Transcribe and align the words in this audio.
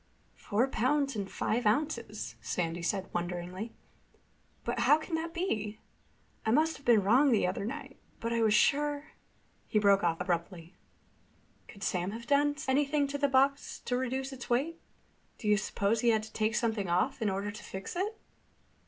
"Four 0.35 0.67
pounds 0.67 1.15
and 1.15 1.29
five 1.29 1.67
ounces," 1.67 2.35
Sandy 2.41 2.81
said 2.81 3.13
wonderingly. 3.13 3.71
"But 4.63 4.79
how 4.79 4.97
can 4.97 5.13
that 5.13 5.31
be? 5.31 5.77
I 6.43 6.49
must 6.49 6.75
have 6.77 6.87
been 6.87 7.03
wrong 7.03 7.31
the 7.31 7.45
other 7.45 7.65
night. 7.65 7.99
But 8.19 8.33
I 8.33 8.41
was 8.41 8.51
sure—" 8.55 9.11
He 9.67 9.77
broke 9.77 10.03
off 10.03 10.19
abruptly. 10.19 10.73
"Could 11.67 11.83
Sam 11.83 12.09
have 12.13 12.25
done 12.25 12.55
anything 12.67 13.05
to 13.09 13.19
the 13.19 13.27
box 13.29 13.77
to 13.81 13.95
reduce 13.95 14.33
its 14.33 14.49
weight? 14.49 14.81
Do 15.37 15.47
you 15.47 15.55
suppose 15.55 16.01
he 16.01 16.09
had 16.09 16.23
to 16.23 16.33
take 16.33 16.55
something 16.55 16.89
off 16.89 17.21
in 17.21 17.29
order 17.29 17.51
to 17.51 17.63
fix 17.63 17.95
it?" 17.95 18.19